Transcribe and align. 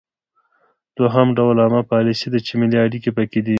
دوهم 0.97 1.27
ډول 1.37 1.55
عامه 1.63 1.81
پالیسي 1.91 2.27
ده 2.33 2.39
چې 2.45 2.53
ملي 2.61 2.77
اړیکې 2.85 3.11
پکې 3.17 3.39
دي 3.45 3.49